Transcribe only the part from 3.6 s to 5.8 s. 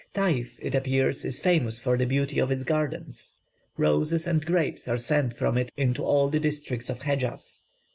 roses and grapes are sent from it